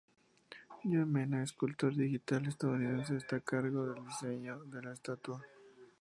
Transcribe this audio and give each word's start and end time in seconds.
Joe 0.83 1.05
Menna, 1.13 1.39
escultor 1.43 1.95
digital 1.95 2.47
estadounidense, 2.47 3.15
está 3.17 3.35
a 3.35 3.39
cargo 3.51 3.85
del 3.85 4.03
diseño 4.03 4.59
de 4.65 4.81
la 4.81 4.93
estatua. 4.93 5.45